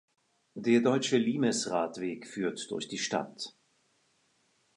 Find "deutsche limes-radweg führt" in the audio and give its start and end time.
0.81-2.71